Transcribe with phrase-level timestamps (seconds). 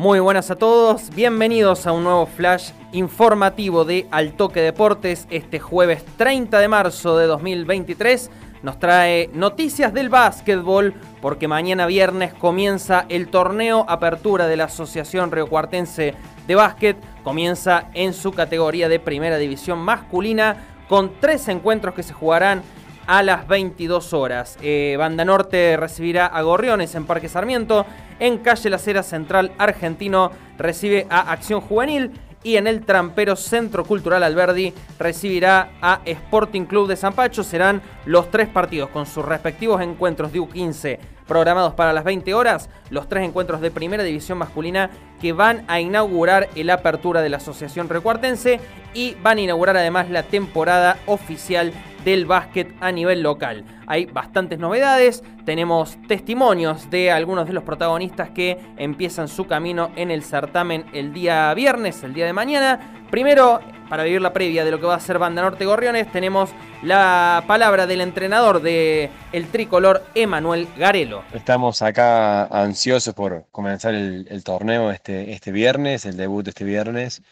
[0.00, 6.06] Muy buenas a todos, bienvenidos a un nuevo flash informativo de Altoque Deportes este jueves
[6.16, 8.30] 30 de marzo de 2023.
[8.62, 15.30] Nos trae noticias del básquetbol porque mañana viernes comienza el torneo Apertura de la Asociación
[15.50, 16.14] Cuartense
[16.46, 16.96] de Básquet.
[17.22, 20.56] Comienza en su categoría de primera división masculina
[20.88, 22.62] con tres encuentros que se jugarán
[23.06, 24.56] a las 22 horas.
[24.62, 27.84] Eh, Banda Norte recibirá a Gorriones en Parque Sarmiento.
[28.20, 32.12] En Calle La Cera Central Argentino recibe a Acción Juvenil.
[32.42, 37.42] Y en el Trampero Centro Cultural Alberdi recibirá a Sporting Club de San Pacho.
[37.42, 42.70] Serán los tres partidos con sus respectivos encuentros de U15 programados para las 20 horas,
[42.88, 47.36] los tres encuentros de primera división masculina que van a inaugurar el apertura de la
[47.36, 48.58] Asociación Recuartense
[48.94, 51.72] y van a inaugurar además la temporada oficial
[52.04, 53.64] del básquet a nivel local.
[53.86, 60.10] Hay bastantes novedades, tenemos testimonios de algunos de los protagonistas que empiezan su camino en
[60.10, 63.06] el certamen el día viernes, el día de mañana.
[63.10, 66.50] Primero, para vivir la previa de lo que va a ser Banda Norte Gorriones, tenemos
[66.82, 71.24] la palabra del entrenador de el tricolor, Emanuel Garelo.
[71.32, 77.22] Estamos acá ansiosos por comenzar el, torneo este, este viernes, el debut este viernes.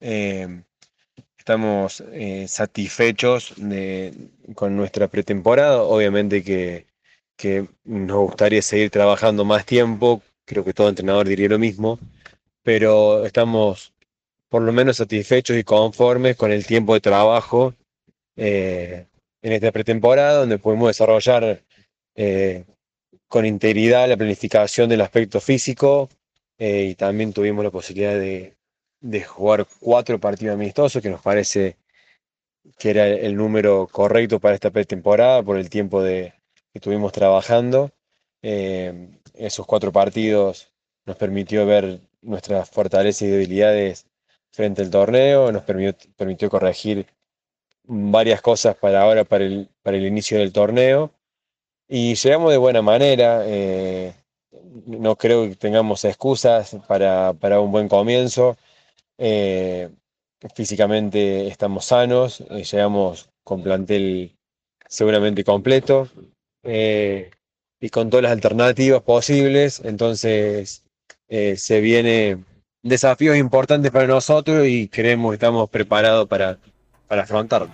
[0.00, 0.62] Eh,
[1.48, 3.54] estamos eh, satisfechos
[4.54, 5.82] con nuestra pretemporada.
[5.82, 6.84] Obviamente que,
[7.84, 11.98] nos gustaría seguir trabajando más tiempo, creo que todo entrenador diría lo mismo,
[12.62, 13.94] pero estamos
[14.50, 17.72] por lo menos satisfechos y conformes con el tiempo de trabajo
[18.36, 19.06] eh,
[19.40, 21.62] en esta pretemporada, donde pudimos desarrollar
[22.14, 22.64] eh,
[23.26, 26.10] con integridad la planificación del aspecto físico
[26.58, 28.57] y también tuvimos la posibilidad de,
[29.00, 31.76] de jugar cuatro partidos amistosos, que nos parece
[32.78, 36.34] que era el número correcto para esta pretemporada por el tiempo de,
[36.72, 37.90] que estuvimos trabajando.
[38.42, 40.72] Eh, esos cuatro partidos
[41.06, 44.06] nos permitió ver nuestras fortalezas y debilidades
[44.50, 47.06] frente al torneo, nos permitió, permitió corregir
[47.84, 51.12] varias cosas para ahora, para el, para el inicio del torneo.
[51.88, 53.42] Y llegamos de buena manera.
[53.46, 54.12] Eh,
[54.86, 58.56] no creo que tengamos excusas para, para un buen comienzo.
[59.18, 59.90] Eh,
[60.54, 64.36] físicamente estamos sanos, eh, llegamos con plantel
[64.86, 66.08] seguramente completo
[66.62, 67.30] eh,
[67.80, 69.82] y con todas las alternativas posibles.
[69.84, 70.84] Entonces
[71.28, 72.46] se vienen
[72.82, 76.58] desafíos importantes para nosotros y creemos que estamos preparados para,
[77.06, 77.68] para afrontarlo.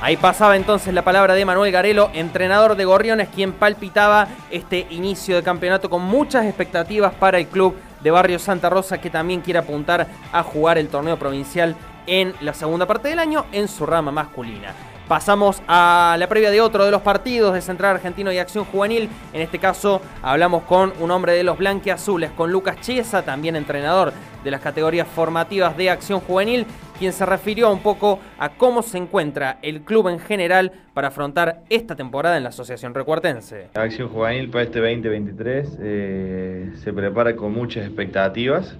[0.00, 5.34] Ahí pasaba entonces la palabra de Manuel Garelo, entrenador de Gorriones, quien palpitaba este inicio
[5.34, 9.58] de campeonato con muchas expectativas para el club de Barrio Santa Rosa que también quiere
[9.58, 11.76] apuntar a jugar el torneo provincial
[12.06, 14.74] en la segunda parte del año en su rama masculina.
[15.08, 19.08] Pasamos a la previa de otro de los partidos de Central Argentino y Acción Juvenil.
[19.32, 24.12] En este caso hablamos con un hombre de los Blanquiazules, con Lucas Chiesa, también entrenador
[24.44, 26.66] de las categorías formativas de Acción Juvenil,
[26.98, 31.62] quien se refirió un poco a cómo se encuentra el club en general para afrontar
[31.70, 33.68] esta temporada en la Asociación Recuartense.
[33.72, 38.76] Acción Juvenil para este 2023 eh, se prepara con muchas expectativas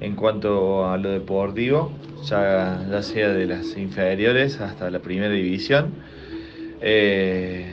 [0.00, 1.92] en cuanto a lo deportivo,
[2.24, 5.94] ya, sea de las inferiores hasta la primera división,
[6.80, 7.66] eh,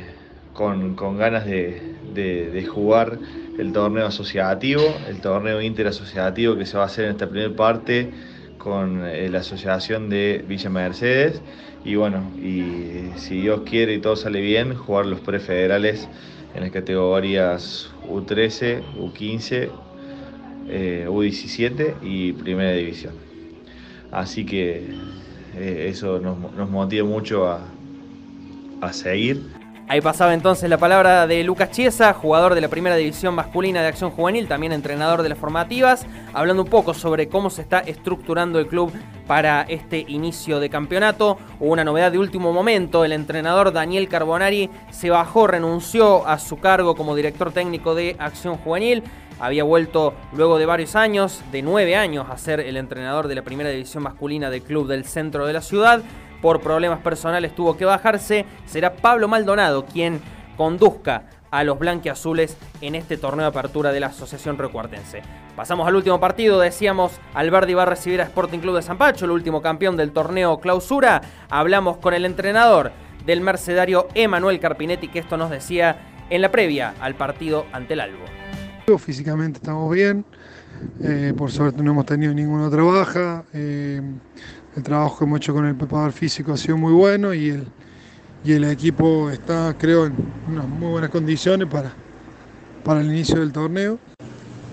[0.53, 3.17] con, ganas de, jugar
[3.57, 8.11] el torneo asociativo, el torneo interasociativo que se va a hacer en esta primera parte
[8.57, 11.41] con eh, la asociación de Villa Mercedes.
[11.83, 16.07] Y bueno, y si Dios quiere y todo sale bien, jugar los prefederales
[16.55, 19.69] en las categorías U13, U15,
[20.67, 23.13] eh, U17 y Primera División.
[24.11, 24.87] Así que
[25.55, 27.61] eh, eso nos, motiva mucho a,
[28.81, 29.41] a seguir.
[29.89, 33.89] Ahí pasaba entonces la palabra de Lucas Chiesa, jugador de la primera división masculina de
[33.89, 38.59] acción juvenil, también entrenador de las formativas, hablando un poco sobre cómo se está estructurando
[38.59, 38.93] el club
[39.27, 41.37] para este inicio de campeonato.
[41.59, 46.59] Hubo una novedad de último momento, el entrenador Daniel Carbonari se bajó, renunció a su
[46.59, 49.03] cargo como director técnico de acción juvenil.
[49.39, 53.41] Había vuelto luego de varios años, de nueve años, a ser el entrenador de la
[53.41, 56.01] primera división masculina del club del centro de la ciudad.
[56.41, 58.45] Por problemas personales tuvo que bajarse.
[58.65, 60.21] Será Pablo Maldonado quien
[60.57, 65.21] conduzca a los blanquiazules en este torneo de apertura de la Asociación Recuartense.
[65.55, 69.25] Pasamos al último partido, decíamos, Alberdi va a recibir a Sporting Club de San Pacho,
[69.25, 71.21] el último campeón del torneo clausura.
[71.49, 72.91] Hablamos con el entrenador
[73.25, 75.97] del mercedario Emanuel Carpinetti, que esto nos decía
[76.31, 78.42] en la previa al partido ante el Albo.
[78.85, 80.25] Físicamente estamos bien,
[81.01, 83.45] eh, por suerte no hemos tenido ninguna otra baja.
[83.53, 84.01] Eh,
[84.75, 87.67] el trabajo que hemos hecho con el preparador físico ha sido muy bueno y el,
[88.43, 90.13] y el equipo está, creo, en
[90.49, 91.93] unas muy buenas condiciones para,
[92.83, 93.99] para el inicio del torneo.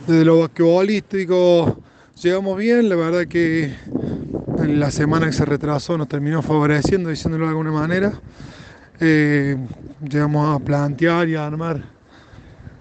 [0.09, 1.81] Desde lo basquetbolístico
[2.21, 3.73] llegamos bien, la verdad que
[4.59, 8.13] la semana que se retrasó nos terminó favoreciendo, diciéndolo de alguna manera.
[8.99, 9.57] Eh,
[10.03, 12.00] llegamos a plantear y a armar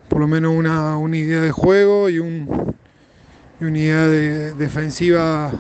[0.10, 2.76] por lo menos una, una idea de juego y, un,
[3.62, 5.52] y una idea de, defensiva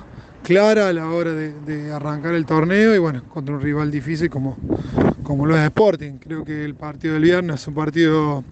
[0.43, 4.57] clara a la hora de, arrancar el torneo y bueno, contra un rival difícil como,
[5.23, 6.13] como lo es Sporting.
[6.13, 8.43] Creo que el partido del viernes es un partido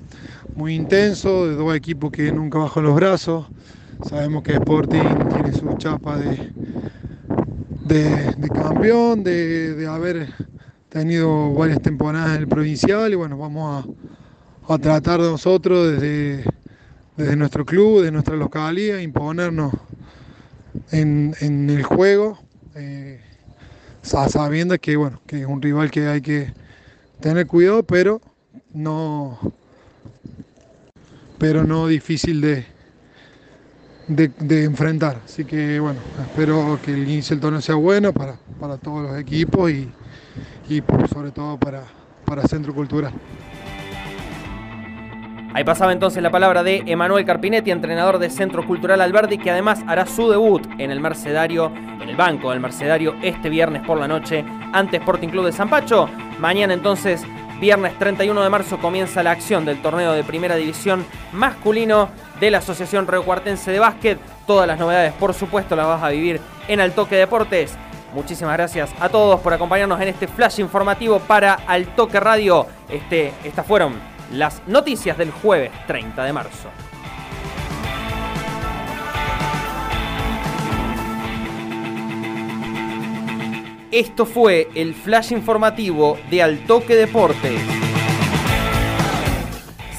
[0.56, 3.48] muy intenso, de dos equipos que nunca bajan los brazos.
[4.08, 5.02] Sabemos que Sporting
[5.34, 6.52] tiene su chapa de,
[7.86, 10.28] de, de campeón, de, de, haber
[10.90, 14.07] tenido varias temporadas en el provincial y bueno, vamos a,
[14.68, 16.44] a tratar nosotros desde,
[17.16, 19.74] desde nuestro club, de nuestra localidad, imponernos
[20.92, 22.40] en, en el juego,
[22.76, 23.22] eh,
[24.02, 26.54] sabiendo que, bueno, que es un rival que hay que
[27.22, 28.22] tener cuidado, pero
[28.74, 29.40] no,
[31.38, 32.66] pero no difícil de,
[34.08, 35.22] de, de, enfrentar.
[35.24, 39.20] Así que bueno, espero que el inicio del torneo sea bueno para, para todos los
[39.20, 39.90] equipos y,
[40.70, 41.84] y sobre todo para,
[42.26, 43.14] para Centro Cultural.
[45.58, 49.80] Ahí pasaba entonces la palabra de Emanuel Carpinetti, entrenador de Centro Cultural Alberdi, que además
[49.88, 54.08] hará su debut en el Mercedario, en el banco del Mercedario, este viernes por la
[54.08, 56.12] noche ante Sporting Club de San Pacho.
[56.38, 57.24] Mañana entonces,
[57.60, 62.60] viernes 31 de marzo, comienza la acción del torneo de primera división masculino de la
[62.60, 64.20] Asociación Recuartense de Básquet.
[64.46, 67.76] Todas las novedades, por supuesto, las vas a vivir en Altoque Deportes.
[68.14, 72.68] Muchísimas gracias a todos por acompañarnos en este flash informativo para Altoque Radio.
[72.88, 76.70] Este, estas fueron las noticias del jueves 30 de marzo.
[83.92, 87.62] Esto fue el flash informativo de Altoque Deportes.